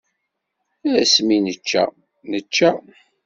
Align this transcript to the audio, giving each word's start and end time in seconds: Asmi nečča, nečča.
Asmi 0.99 1.37
nečča, 1.43 1.83
nečča. 2.31 2.69